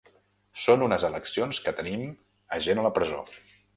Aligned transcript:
Són 0.61 0.85
unes 0.85 1.05
eleccions 1.09 1.59
que 1.67 1.73
tenim 1.81 2.07
a 2.57 2.61
gent 2.69 2.83
a 2.85 2.87
la 2.87 2.93
presó. 2.97 3.21